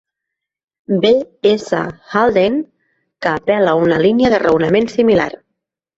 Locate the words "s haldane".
1.49-2.57